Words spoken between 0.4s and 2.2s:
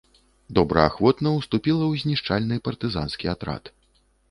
Добраахвотна уступіла ў